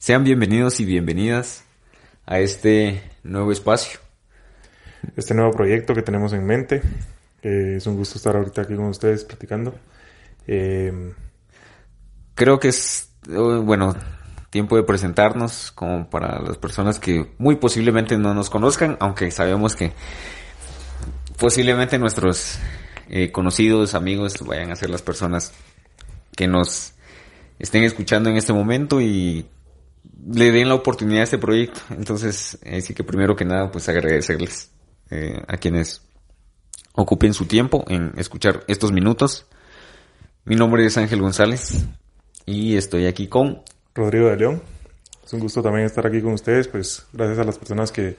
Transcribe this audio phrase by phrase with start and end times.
[0.00, 1.62] Sean bienvenidos y bienvenidas
[2.24, 4.00] a este nuevo espacio.
[5.14, 6.80] Este nuevo proyecto que tenemos en mente.
[7.42, 9.74] Eh, es un gusto estar ahorita aquí con ustedes platicando.
[10.46, 11.12] Eh,
[12.34, 13.94] Creo que es, eh, bueno,
[14.48, 19.76] tiempo de presentarnos como para las personas que muy posiblemente no nos conozcan, aunque sabemos
[19.76, 19.92] que
[21.36, 22.58] posiblemente nuestros
[23.10, 25.52] eh, conocidos, amigos, vayan a ser las personas
[26.34, 26.94] que nos
[27.58, 29.46] estén escuchando en este momento y
[30.26, 31.80] le den la oportunidad a este proyecto.
[31.90, 34.70] Entonces, así que primero que nada, pues agradecerles
[35.10, 36.02] eh, a quienes
[36.94, 39.46] ocupen su tiempo en escuchar estos minutos.
[40.44, 41.84] Mi nombre es Ángel González
[42.46, 43.62] y estoy aquí con
[43.94, 44.62] Rodrigo de León.
[45.24, 48.16] Es un gusto también estar aquí con ustedes, pues gracias a las personas que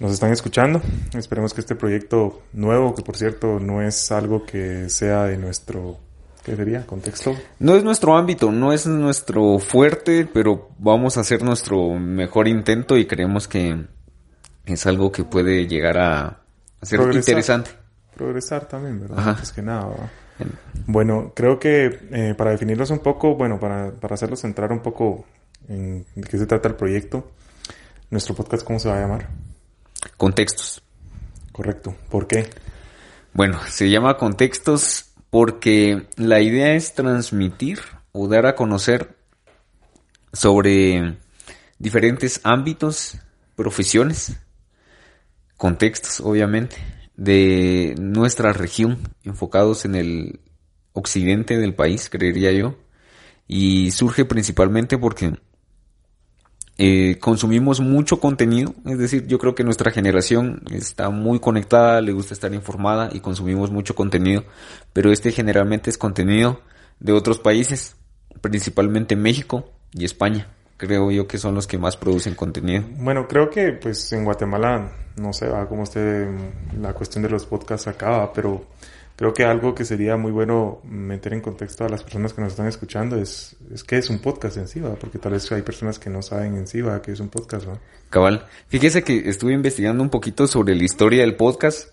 [0.00, 0.82] nos están escuchando.
[1.16, 5.98] Esperemos que este proyecto nuevo, que por cierto no es algo que sea de nuestro,
[6.44, 6.86] ¿qué sería?
[6.86, 7.34] Contexto.
[7.58, 12.96] No es nuestro ámbito, no es nuestro fuerte, pero vamos a hacer nuestro mejor intento
[12.96, 13.86] y creemos que
[14.66, 16.24] es algo que puede llegar a,
[16.80, 17.20] a ser Progresar.
[17.30, 17.70] interesante.
[18.14, 19.18] Progresar también, ¿verdad?
[19.18, 19.30] Ajá.
[19.30, 20.10] Antes que nada.
[20.86, 25.24] Bueno, creo que eh, para definirlos un poco, bueno, para, para hacerlos centrar un poco
[25.68, 27.30] en de qué se trata el proyecto,
[28.10, 29.28] nuestro podcast, ¿cómo se va a llamar?
[30.16, 30.82] Contextos.
[31.52, 31.94] Correcto.
[32.10, 32.48] ¿Por qué?
[33.32, 37.80] Bueno, se llama contextos porque la idea es transmitir
[38.12, 39.16] o dar a conocer
[40.32, 41.16] sobre
[41.76, 43.18] diferentes ámbitos,
[43.56, 44.36] profesiones,
[45.56, 46.76] contextos, obviamente,
[47.16, 50.38] de nuestra región, enfocados en el
[50.92, 52.76] occidente del país, creería yo.
[53.48, 55.32] Y surge principalmente porque
[56.76, 62.12] eh, consumimos mucho contenido, es decir, yo creo que nuestra generación está muy conectada, le
[62.12, 64.44] gusta estar informada y consumimos mucho contenido,
[64.92, 66.60] pero este generalmente es contenido
[66.98, 67.96] de otros países,
[68.40, 70.48] principalmente México y España.
[70.76, 72.82] Creo yo que son los que más producen contenido.
[72.96, 76.28] Bueno, creo que pues en Guatemala, no sé, va como usted,
[76.80, 78.66] la cuestión de los podcasts acaba, pero
[79.16, 82.52] creo que algo que sería muy bueno meter en contexto a las personas que nos
[82.52, 84.94] están escuchando es, es qué es un podcast en sí, ¿va?
[84.96, 87.00] porque tal vez hay personas que no saben en sí ¿va?
[87.00, 87.68] qué es un podcast.
[87.68, 87.78] ¿va?
[88.10, 88.44] Cabal.
[88.66, 91.92] Fíjese que estuve investigando un poquito sobre la historia del podcast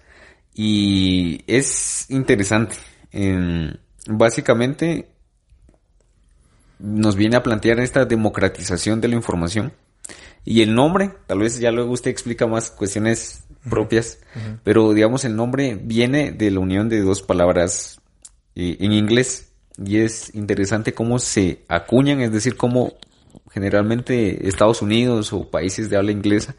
[0.56, 2.76] y es interesante.
[4.08, 5.11] Básicamente
[6.82, 9.74] nos viene a plantear esta democratización de la información.
[10.44, 14.18] Y el nombre, tal vez ya luego usted explica más cuestiones propias,
[14.64, 18.02] pero digamos el nombre viene de la unión de dos palabras
[18.56, 22.94] eh, en inglés y es interesante cómo se acuñan, es decir, cómo
[23.52, 26.56] generalmente Estados Unidos o países de habla inglesa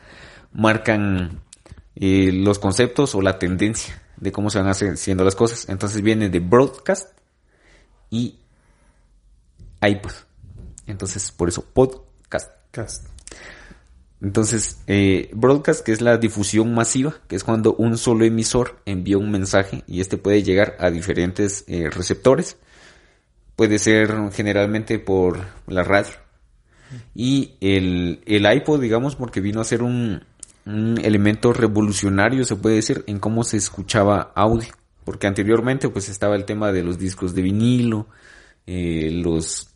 [0.53, 1.41] marcan
[1.97, 5.69] eh, los conceptos o la tendencia de cómo se van haciendo las cosas.
[5.69, 7.19] Entonces viene de broadcast
[8.11, 8.39] y
[9.83, 10.13] iPod.
[10.87, 12.51] Entonces, por eso podcast.
[12.71, 13.07] Cast.
[14.23, 19.19] Entonces, eh, broadcast, que es la difusión masiva, que es cuando un solo emisor envía
[19.19, 22.57] un mensaje y este puede llegar a diferentes eh, receptores.
[23.57, 26.15] Puede ser generalmente por la radio.
[27.15, 30.23] Y el, el iPod, digamos, porque vino a ser un,
[30.67, 34.73] un elemento revolucionario, se puede decir, en cómo se escuchaba audio.
[35.05, 38.07] Porque anteriormente, pues estaba el tema de los discos de vinilo,
[38.67, 39.72] eh, los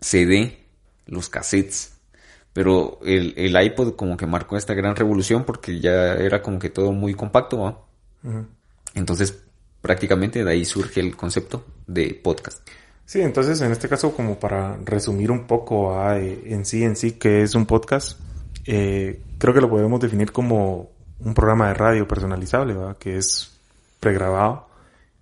[0.00, 0.58] CD,
[1.06, 1.92] los cassettes.
[2.52, 6.70] Pero el, el iPod como que marcó esta gran revolución porque ya era como que
[6.70, 7.86] todo muy compacto.
[8.22, 8.46] Ujú.
[8.94, 9.38] Entonces,
[9.82, 12.66] prácticamente de ahí surge el concepto de podcast.
[13.04, 16.18] Sí, entonces en este caso como para resumir un poco ¿va?
[16.18, 18.18] Eh, en sí, en sí, qué es un podcast,
[18.64, 20.90] eh, creo que lo podemos definir como
[21.20, 22.98] un programa de radio personalizable, ¿va?
[22.98, 23.52] que es
[24.00, 24.65] pregrabado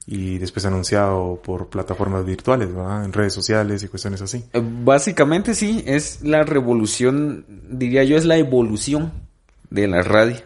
[0.07, 3.05] y después anunciado por plataformas virtuales, ¿va?
[3.05, 4.45] en redes sociales y cuestiones así.
[4.53, 9.13] Eh, Básicamente sí, es la revolución, diría yo, es la evolución
[9.71, 10.37] de la radio.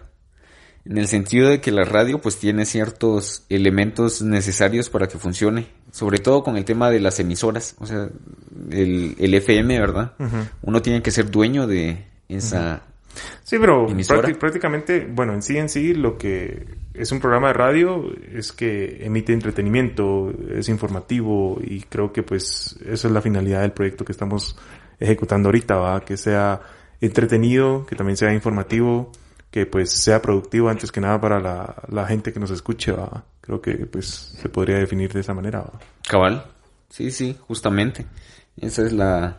[0.85, 5.67] En el sentido de que la radio pues tiene ciertos elementos necesarios para que funcione.
[5.93, 7.75] Sobre todo con el tema de las emisoras.
[7.79, 8.09] O sea,
[8.71, 10.13] el, el FM, ¿verdad?
[10.63, 12.85] Uno tiene que ser dueño de esa...
[13.43, 13.89] Sí, pero
[14.23, 18.53] prácti- prácticamente, bueno, en sí en sí lo que es un programa de radio es
[18.53, 24.05] que emite entretenimiento, es informativo y creo que pues eso es la finalidad del proyecto
[24.05, 24.57] que estamos
[25.01, 26.01] ejecutando ahorita, ¿va?
[26.05, 26.61] que sea
[27.01, 29.11] entretenido, que también sea informativo,
[29.51, 33.25] que pues sea productivo antes que nada para la, la gente que nos escuche, ¿va?
[33.41, 35.61] creo que pues se podría definir de esa manera.
[35.61, 35.79] ¿va?
[36.09, 36.45] Cabal.
[36.91, 38.07] Sí, sí, justamente.
[38.61, 39.39] Esa es la...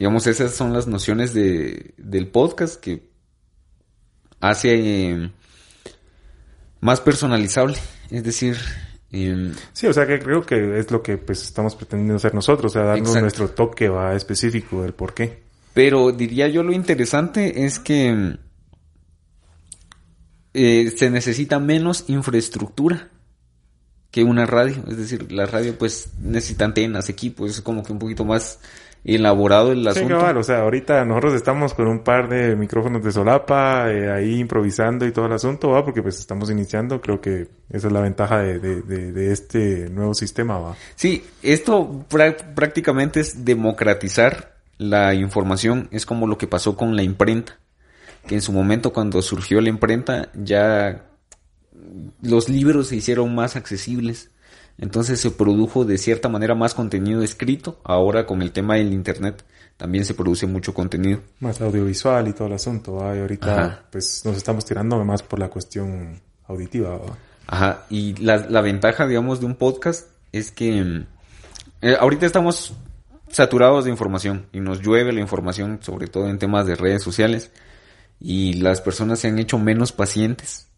[0.00, 3.10] Digamos, esas son las nociones de, del podcast que
[4.40, 5.30] hace eh,
[6.80, 7.76] más personalizable.
[8.10, 8.56] Es decir,
[9.12, 12.72] eh, Sí, o sea que creo que es lo que pues estamos pretendiendo hacer nosotros,
[12.72, 13.20] o sea, darnos Exacto.
[13.20, 15.42] nuestro toque va específico del por qué.
[15.74, 18.38] Pero diría yo lo interesante es que
[20.54, 23.10] eh, se necesita menos infraestructura
[24.10, 24.82] que una radio.
[24.88, 28.60] Es decir, la radio pues necesita antenas, equipos, es como que un poquito más
[29.04, 30.20] elaborado el asunto.
[30.20, 34.38] Sí, o sea, ahorita nosotros estamos con un par de micrófonos de solapa, eh, ahí
[34.38, 35.84] improvisando y todo el asunto, ¿va?
[35.84, 40.14] Porque pues estamos iniciando, creo que esa es la ventaja de, de, de, este nuevo
[40.14, 40.76] sistema, ¿va?
[40.96, 42.04] Sí, esto
[42.54, 47.58] prácticamente es democratizar la información, es como lo que pasó con la imprenta,
[48.26, 51.06] que en su momento cuando surgió la imprenta ya
[52.22, 54.30] los libros se hicieron más accesibles
[54.80, 57.78] entonces se produjo de cierta manera más contenido escrito.
[57.84, 59.44] Ahora con el tema del Internet
[59.76, 61.20] también se produce mucho contenido.
[61.38, 62.98] Más audiovisual y todo el asunto.
[63.14, 66.98] Y ahorita pues nos estamos tirando más por la cuestión auditiva.
[67.46, 67.84] Ajá.
[67.90, 71.04] Y la, la, ventaja, digamos, de un podcast es que
[71.82, 72.72] eh, ahorita estamos
[73.28, 77.50] saturados de información y nos llueve la información, sobre todo en temas de redes sociales.
[78.18, 80.69] Y las personas se han hecho menos pacientes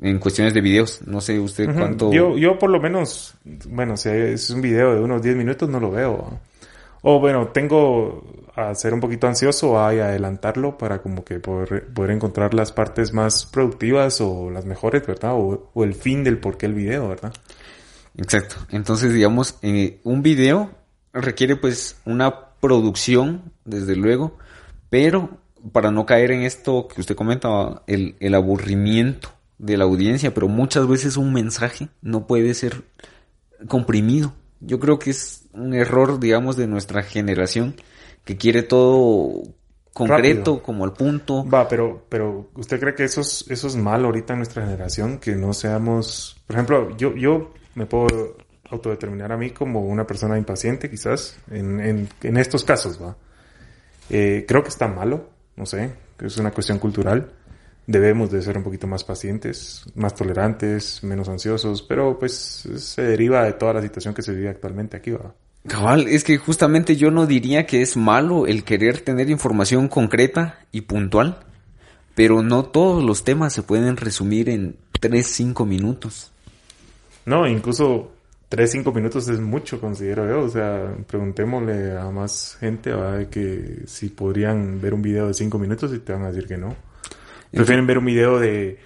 [0.00, 1.00] en cuestiones de videos.
[1.06, 2.12] No sé usted cuánto...
[2.12, 3.34] Yo, yo por lo menos,
[3.68, 6.40] bueno, si es un video de unos 10 minutos no lo veo.
[7.02, 8.24] O bueno, tengo
[8.54, 13.12] a ser un poquito ansioso a adelantarlo para como que poder, poder encontrar las partes
[13.12, 15.32] más productivas o las mejores, ¿verdad?
[15.34, 17.32] O, el fin del por qué el video, ¿verdad?
[18.16, 18.56] Exacto.
[18.70, 20.70] Entonces, digamos, eh, un video
[21.12, 24.36] requiere pues una producción, desde luego,
[24.90, 25.38] pero
[25.72, 29.30] para no caer en esto que usted comentaba, el, el aburrimiento
[29.60, 32.82] de la audiencia, pero muchas veces un mensaje no puede ser
[33.68, 34.32] comprimido.
[34.60, 37.74] Yo creo que es un error, digamos, de nuestra generación
[38.24, 39.42] que quiere todo
[39.92, 41.46] concreto, como al punto.
[41.46, 45.18] Va, pero, pero ¿usted cree que eso es, eso es mal ahorita en nuestra generación?
[45.18, 48.38] Que no seamos, por ejemplo, yo, yo me puedo
[48.70, 53.14] autodeterminar a mí como una persona impaciente, quizás, en, en, en estos casos, va.
[54.08, 57.30] Eh, creo que está malo, no sé, que es una cuestión cultural
[57.90, 62.32] debemos de ser un poquito más pacientes, más tolerantes, menos ansiosos, pero pues
[62.76, 65.34] se deriva de toda la situación que se vive actualmente aquí, ¿va?
[65.66, 70.60] Cabal, es que justamente yo no diría que es malo el querer tener información concreta
[70.72, 71.40] y puntual,
[72.14, 76.30] pero no todos los temas se pueden resumir en 3, 5 minutos.
[77.26, 78.12] No, incluso
[78.48, 80.46] 3, 5 minutos es mucho, considero yo.
[80.46, 83.24] O sea, preguntémosle a más gente ¿va?
[83.28, 86.56] que si podrían ver un video de 5 minutos y te van a decir que
[86.56, 86.74] no.
[87.52, 88.78] Prefieren ver un video de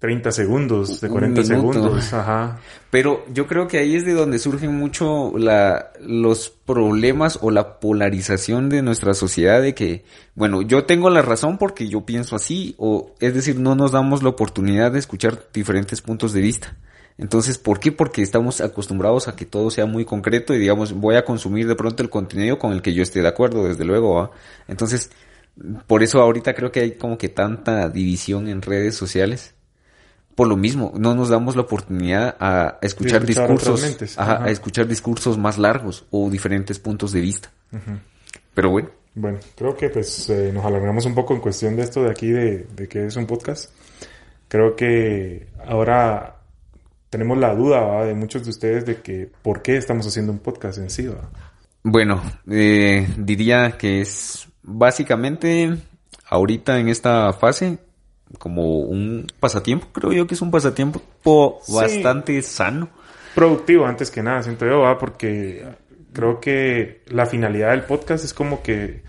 [0.00, 2.12] 30 segundos, de 40 segundos.
[2.14, 2.58] Ajá.
[2.90, 7.78] Pero yo creo que ahí es de donde surgen mucho la, los problemas o la
[7.78, 10.04] polarización de nuestra sociedad de que,
[10.34, 14.22] bueno, yo tengo la razón porque yo pienso así, o es decir, no nos damos
[14.22, 16.76] la oportunidad de escuchar diferentes puntos de vista.
[17.18, 17.92] Entonces, ¿por qué?
[17.92, 21.74] Porque estamos acostumbrados a que todo sea muy concreto y digamos, voy a consumir de
[21.74, 24.30] pronto el contenido con el que yo esté de acuerdo, desde luego.
[24.66, 25.10] Entonces,
[25.86, 29.54] por eso ahorita creo que hay como que tanta división en redes sociales.
[30.34, 35.58] Por lo mismo, no nos damos la oportunidad a escuchar, discursos, a, escuchar discursos más
[35.58, 37.50] largos o diferentes puntos de vista.
[38.54, 38.90] Pero bueno.
[39.14, 42.28] Bueno, creo que pues eh, nos alargamos un poco en cuestión de esto de aquí
[42.28, 43.70] de, que es un podcast.
[44.48, 46.36] Creo que ahora
[47.10, 50.78] tenemos la duda de muchos de ustedes de que por qué estamos haciendo un podcast
[50.78, 51.10] en sí.
[51.82, 55.76] Bueno, eh, diría que es básicamente,
[56.28, 57.78] ahorita en esta fase,
[58.38, 61.02] como un pasatiempo, creo yo que es un pasatiempo
[61.68, 62.90] bastante sano.
[63.34, 65.64] Productivo antes que nada, siento yo, porque
[66.12, 69.02] creo que la finalidad del podcast es como que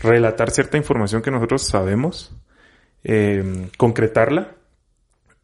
[0.00, 2.34] relatar cierta información que nosotros sabemos,
[3.04, 4.52] em, concretarla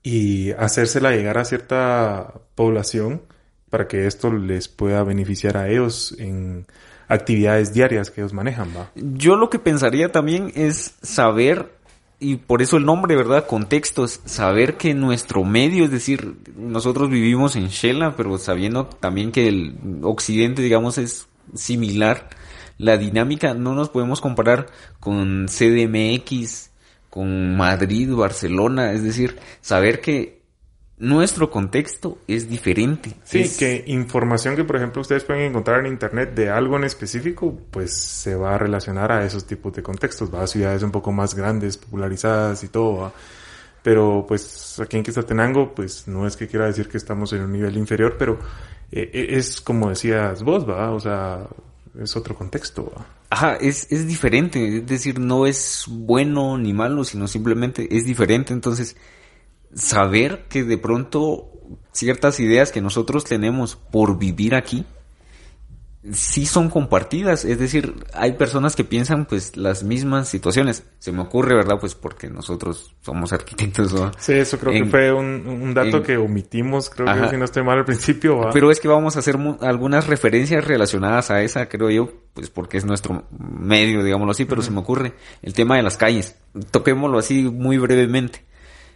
[0.03, 3.23] y hacérsela llegar a cierta población
[3.73, 6.67] para que esto les pueda beneficiar a ellos en
[7.09, 8.91] actividades diarias que ellos manejan, ¿va?
[8.95, 11.73] Yo lo que pensaría también es saber,
[12.21, 13.47] y por eso el nombre, ¿verdad?
[13.47, 19.49] Contextos, saber que nuestro medio, es decir, nosotros vivimos en Shela, pero sabiendo también que
[19.49, 22.29] el occidente, digamos, es similar,
[22.77, 24.67] la dinámica no nos podemos comparar
[25.01, 26.69] con CDMX,
[27.09, 30.42] con Madrid, Barcelona, es decir, saber que
[31.03, 33.13] nuestro contexto es diferente.
[33.25, 37.59] Sí, que información que por ejemplo ustedes pueden encontrar en internet de algo en específico,
[37.73, 41.11] pues se va a relacionar a esos tipos de contextos, va a ciudades un poco
[41.11, 43.13] más grandes, popularizadas y todo,
[43.83, 47.53] pero pues aquí en Quetzaltenango, pues no es que quiera decir que estamos en un
[47.53, 48.39] nivel inferior, pero
[48.93, 51.49] eh, eh, es como decías vos, va, o sea,
[52.01, 52.93] es otro contexto.
[52.97, 53.05] ¿va?
[53.29, 58.53] Ajá, es, es diferente, es decir, no es bueno ni malo, sino simplemente es diferente,
[58.53, 58.97] entonces
[59.75, 61.49] saber que de pronto
[61.93, 64.85] ciertas ideas que nosotros tenemos por vivir aquí
[66.13, 70.83] sí son compartidas, es decir, hay personas que piensan pues las mismas situaciones.
[70.99, 71.77] Se me ocurre, ¿verdad?
[71.79, 73.95] Pues porque nosotros somos arquitectos.
[73.95, 74.11] ¿no?
[74.19, 77.45] Sí, eso creo que fue un, un dato en- que omitimos, creo que si no
[77.45, 78.37] estoy mal al principio.
[78.39, 78.51] ¿va?
[78.51, 82.79] Pero es que vamos a hacer algunas referencias relacionadas a esa, creo yo, pues porque
[82.79, 85.13] es nuestro medio, digámoslo así, pero se me ocurre
[85.43, 86.35] el tema de las calles.
[86.73, 88.45] Toquémoslo así muy brevemente.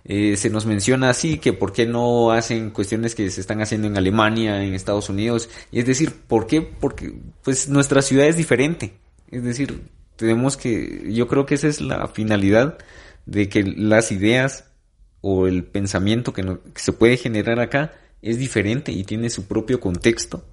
[0.09, 3.89] Eh, se nos menciona así que por qué no hacen cuestiones que se están haciendo
[3.89, 5.49] en Alemania, en Estados Unidos.
[5.73, 6.63] Y es decir, ¿por qué?
[6.63, 8.95] Porque pues nuestra ciudad es diferente.
[9.31, 9.83] Es decir,
[10.15, 12.79] tenemos que, yo creo que esa es la finalidad
[13.27, 14.65] de que las ideas
[15.23, 19.47] o el pensamiento que, no- que se puede generar acá es diferente y tiene su
[19.47, 20.45] propio contexto.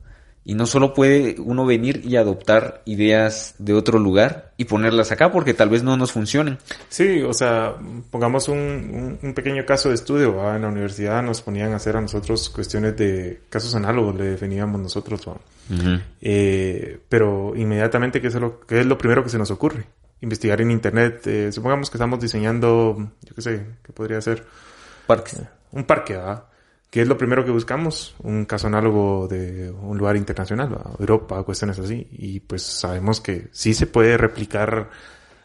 [0.45, 5.31] Y no solo puede uno venir y adoptar ideas de otro lugar y ponerlas acá
[5.31, 6.57] porque tal vez no nos funcionen.
[6.89, 7.75] Sí, o sea,
[8.11, 10.35] pongamos un, un- pequeño caso de estudio.
[10.35, 10.57] ¿va?
[10.57, 14.81] En la universidad nos ponían a hacer a nosotros cuestiones de casos análogos, le definíamos
[14.81, 15.21] nosotros.
[15.27, 15.37] ¿va?
[16.21, 19.85] Eh, pero inmediatamente, ¿qué es, lo, qué es lo primero que se nos ocurre?
[20.21, 21.21] Investigar en Internet.
[21.25, 24.45] eh, supongamos que estamos diseñando, yo qué sé, ¿qué podría ser?
[25.07, 25.39] Parques.
[25.71, 26.43] Un parque, ¿verdad?
[26.93, 28.13] ¿Qué es lo primero que buscamos?
[28.21, 30.77] Un caso análogo de un lugar internacional.
[30.99, 32.07] Europa, cuestiones así.
[32.11, 34.91] Y pues sabemos que sí se puede replicar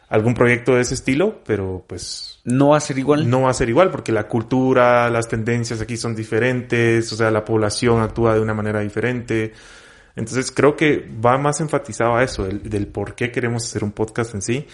[0.09, 3.27] algún proyecto de ese estilo, pero pues No va a ser igual.
[3.27, 7.31] no va a ser igual porque la cultura, las tendencias aquí son diferentes, o sea,
[7.31, 9.51] la población actúa de una manera diferente.
[10.15, 13.91] Entonces creo que va más enfatizado a eso, el- del por qué queremos hacer un
[13.91, 14.67] podcast en sí.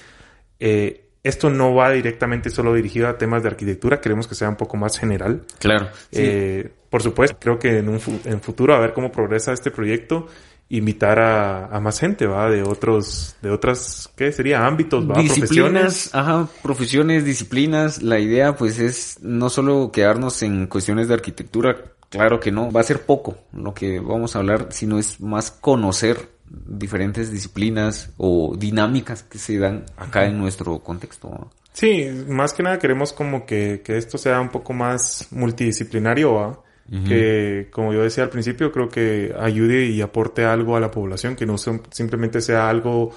[0.60, 4.56] Eh, esto no va directamente solo dirigido a temas de arquitectura, queremos que sea un
[4.56, 5.42] poco más general.
[5.60, 5.88] Claro.
[6.12, 6.22] sí.
[6.22, 9.70] Eh, por supuesto, creo que en un fu- en futuro, a ver cómo progresa este
[9.72, 10.28] proyecto,
[10.70, 12.50] invitar a, a más gente, ¿va?
[12.50, 14.66] De otros, de otras, ¿qué sería?
[14.66, 15.16] Ámbitos, ¿va?
[15.16, 15.42] Profesiones.
[15.42, 18.02] disciplinas, ajá, profesiones, disciplinas.
[18.02, 21.76] La idea pues es no solo quedarnos en cuestiones de arquitectura,
[22.10, 25.52] claro que no, va a ser poco lo que vamos a hablar, sino es más
[25.52, 31.50] conocer diferentes disciplinas o dinámicas que se dan acá en nuestro contexto.
[31.74, 36.60] Sí, más que nada queremos como que, que esto sea un poco más multidisciplinario, ¿va?
[37.08, 41.36] Que, como yo decía al principio, creo que ayude y aporte algo a la población,
[41.36, 43.10] que no son- simplemente sea algo,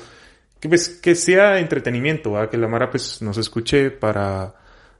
[0.59, 2.49] que, pues, que sea entretenimiento, ¿va?
[2.49, 4.55] Que la Mara pues nos escuche para,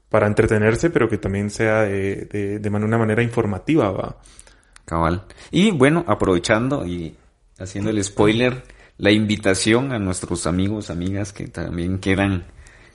[0.07, 4.17] para entretenerse, pero que también sea de, de, de una manera informativa, ¿va?
[4.85, 5.23] Cabal.
[5.49, 7.15] Y bueno, aprovechando y
[7.59, 8.63] haciendo el spoiler,
[8.97, 12.45] la invitación a nuestros amigos, amigas que también quieran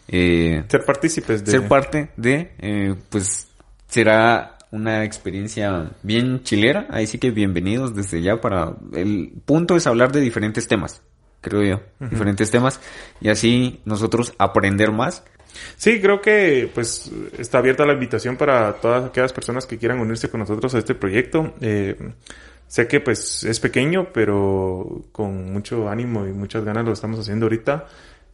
[0.09, 1.50] eh, Ser partícipes de...
[1.50, 3.49] ser parte de, eh, pues
[3.88, 9.87] será una experiencia bien chilera, ahí sí que bienvenidos desde ya para, el punto es
[9.87, 11.00] hablar de diferentes temas,
[11.40, 11.80] creo yo,
[12.11, 12.80] diferentes temas,
[13.21, 15.25] y así nosotros aprender más.
[15.76, 20.28] Sí, creo que pues está abierta la invitación para todas aquellas personas que quieran unirse
[20.28, 21.54] con nosotros a este proyecto.
[21.61, 21.97] Eh,
[22.75, 27.47] sé que pues es pequeño, pero con mucho ánimo y muchas ganas lo estamos haciendo
[27.47, 27.87] ahorita.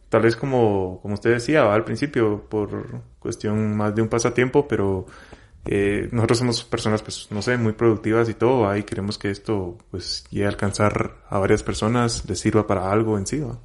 [0.09, 2.87] Tal vez como, como usted decía al principio, por
[3.19, 5.05] cuestión más de un pasatiempo, pero
[5.63, 9.77] eh, nosotros somos personas, pues, no sé, muy productivas y todo, y queremos que esto
[9.91, 13.41] pues llegue a alcanzar a varias personas, les sirva para algo en sí.
[13.41, 13.59] ¿va?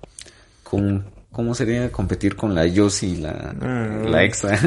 [0.62, 4.02] Con, ¿Cómo sería competir con la Yossi y la, Ah.
[4.06, 4.59] la extra?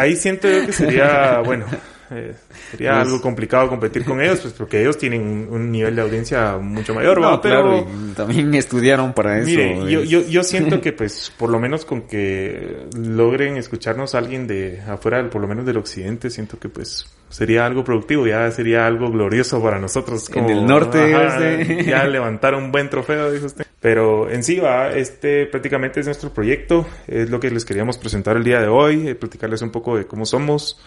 [0.00, 1.66] Ahí siento yo que sería, bueno,
[2.10, 2.34] eh,
[2.70, 6.02] sería Pues- algo complicado competir con ellos, pues porque ellos tienen un, un nivel de
[6.02, 7.40] audiencia mucho mayor, no.
[7.40, 7.86] Pero, claro,
[8.16, 9.46] también estudiaron para eso.
[9.46, 14.18] mire, yo, yo, yo siento que pues por lo menos con que logren escucharnos a
[14.18, 18.50] alguien de afuera, por lo menos del occidente, siento que pues sería algo productivo, ya
[18.50, 20.30] sería algo glorioso para nosotros.
[20.34, 21.40] En el norte, ajá,
[21.84, 23.66] ya levantar un buen trofeo, dijo usted.
[23.80, 28.36] Pero en sí va, este prácticamente es nuestro proyecto, es lo que les queríamos presentar
[28.36, 30.80] el día de hoy, eh, platicarles un poco de cómo somos,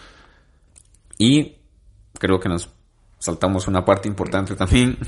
[1.24, 1.56] Y
[2.18, 2.68] creo que nos
[3.20, 4.98] saltamos una parte importante también.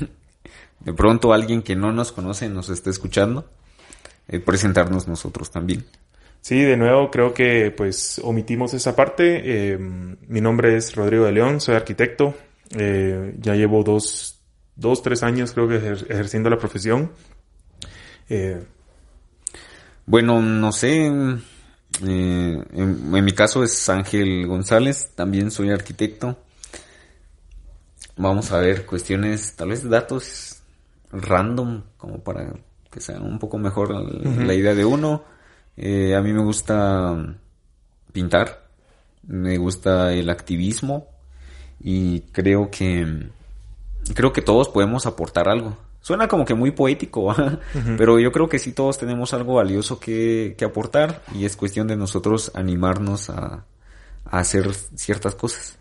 [0.79, 3.49] De pronto alguien que no nos conoce nos está escuchando.
[4.29, 5.85] eh, presentarnos nosotros también.
[6.41, 9.41] Sí, de nuevo creo que pues omitimos esa parte.
[9.43, 12.33] Eh, mi nombre es Rodrigo de León, soy arquitecto.
[12.77, 14.39] Eh, ya llevo dos,
[14.75, 17.11] dos, tres años creo que ejer- ejerciendo la profesión.
[20.05, 21.11] Bueno, no sé.
[22.03, 25.11] Eh, en, en mi caso es Ángel González.
[25.15, 26.37] También soy arquitecto.
[28.17, 30.61] Vamos a ver cuestiones, tal vez datos
[31.11, 32.53] random, como para
[32.89, 35.23] que sea un poco mejor la idea de uno.
[35.75, 37.35] Eh, a mí me gusta
[38.13, 38.69] pintar,
[39.23, 41.07] me gusta el activismo
[41.81, 43.29] y creo que
[44.13, 45.77] creo que todos podemos aportar algo.
[46.05, 47.33] Suena como que muy poético,
[47.97, 51.87] pero yo creo que sí todos tenemos algo valioso que, que aportar y es cuestión
[51.87, 53.65] de nosotros animarnos a,
[54.23, 55.79] a hacer ciertas cosas.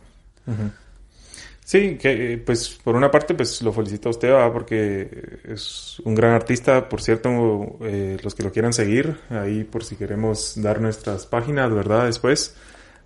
[1.62, 4.50] Sí, que pues por una parte pues lo felicito a usted ¿va?
[4.50, 9.84] porque es un gran artista, por cierto, eh, los que lo quieran seguir, ahí por
[9.84, 12.06] si queremos dar nuestras páginas, ¿verdad?
[12.06, 12.56] Después,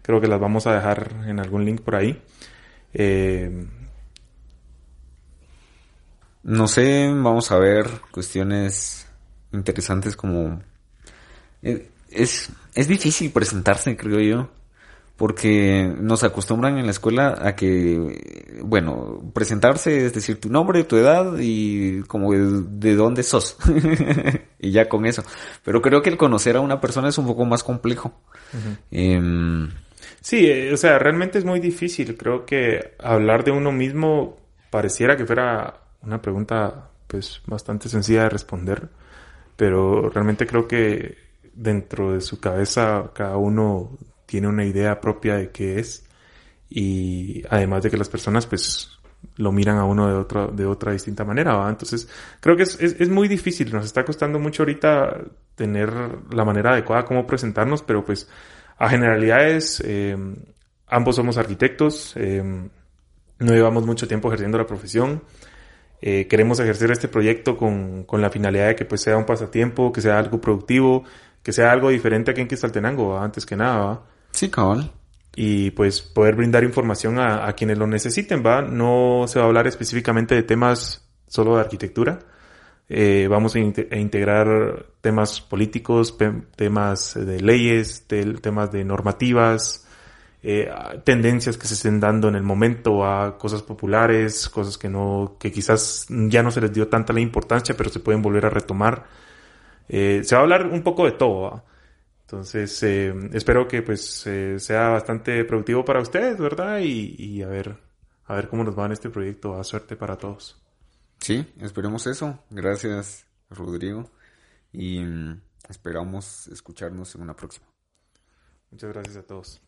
[0.03, 2.23] creo que las vamos a dejar en algún link por ahí.
[2.95, 3.67] Eh,
[6.49, 9.07] no sé, vamos a ver cuestiones
[9.53, 10.63] interesantes como...
[11.63, 14.49] Eh, es, es difícil presentarse, creo yo
[15.19, 20.97] porque nos acostumbran en la escuela a que, bueno, presentarse es decir tu nombre, tu
[20.97, 23.57] edad y como de, dónde sos.
[24.61, 25.25] y ya con eso.
[25.65, 28.13] Pero creo que el conocer a una persona es un poco más complejo.
[28.93, 29.69] Em,
[30.21, 32.17] sí, eh, o sea, realmente es muy difícil.
[32.17, 34.39] Creo que hablar de uno mismo
[34.71, 38.89] pareciera que fuera una pregunta pues bastante sencilla de responder.
[39.57, 41.17] Pero realmente creo que
[41.55, 46.05] dentro de su cabeza cada uno tiene una idea propia de qué es
[46.69, 48.99] y además de que las personas pues
[49.37, 51.69] lo miran a uno de otra, de otra distinta manera, ¿va?
[51.69, 52.09] Entonces,
[52.41, 55.25] creo que es, es, muy difícil, nos está costando mucho ahorita
[55.55, 55.93] tener
[56.33, 58.29] la manera adecuada como presentarnos, pero pues
[58.77, 60.17] a generalidades, eh,
[60.87, 65.23] ambos somos arquitectos, eh, no llevamos mucho tiempo ejerciendo la profesión,
[66.01, 69.93] eh, queremos ejercer este proyecto con, con, la finalidad de que pues sea un pasatiempo,
[69.93, 71.05] que sea algo productivo,
[71.43, 74.07] que sea algo diferente aquí en Quistaltenango, antes que nada, ¿va?
[74.31, 74.93] Sí, cabal.
[75.35, 78.63] Y pues poder brindar información a, quienes lo necesiten, ¿va?
[78.63, 82.19] No se va a hablar específicamente de temas solo de arquitectura.
[82.89, 86.17] Eh, vamos a, integrar temas políticos,
[86.57, 88.07] temas de leyes,
[88.41, 89.87] temas de normativas,
[90.43, 90.71] eh,
[91.05, 95.51] tendencias que se estén dando en el momento a cosas populares, cosas que no, que
[95.51, 99.07] quizás ya no se les dio tanta la importancia, pero se pueden volver a retomar.
[99.89, 101.43] Eh, se va a hablar un poco de todo.
[101.43, 101.65] ¿va?
[102.23, 104.29] Entonces, eh, espero que pues
[104.59, 106.81] sea bastante productivo para ustedes, ¿verdad?
[106.81, 107.79] Y, a ver,
[108.27, 109.59] a ver cómo nos va en este proyecto.
[109.59, 110.63] A suerte para todos.
[111.21, 112.39] Sí, esperemos eso.
[112.51, 114.11] Gracias, Rodrigo.
[114.73, 117.67] Y mm, esperamos escucharnos en una próxima.
[118.71, 119.68] Muchas gracias a todos.